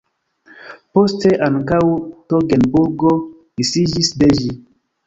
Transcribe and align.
Poste 0.97 1.33
ankaŭ 1.49 1.83
Togenburgo 2.35 3.17
disiĝis 3.63 4.15
de 4.25 4.35
ĝi. 4.43 4.53